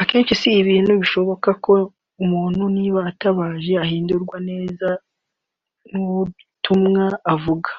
[0.00, 1.74] Akenshi si ibintu bishoboka ko
[2.24, 4.88] umuntu niba atabanje ngo ahindurwe neza
[5.90, 7.70] n’ubutumwa avuga